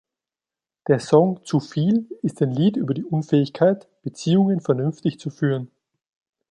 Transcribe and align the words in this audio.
Der 0.87 0.97
Song 0.99 1.41
"Zuviel" 1.45 2.09
ist 2.23 2.41
ein 2.41 2.49
Lied 2.49 2.75
über 2.75 2.95
die 2.95 3.03
Unfähigkeit, 3.05 3.87
Beziehungen 4.01 4.59
vernünftig 4.59 5.19
zu 5.19 5.29
führen. 5.29 5.69